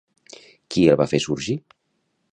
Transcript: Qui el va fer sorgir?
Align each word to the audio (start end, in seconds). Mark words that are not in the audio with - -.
Qui 0.75 0.85
el 0.93 0.97
va 1.03 1.07
fer 1.13 1.21
sorgir? 1.27 1.57